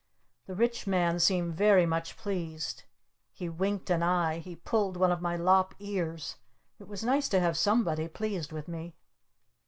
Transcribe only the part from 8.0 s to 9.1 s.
pleased with me.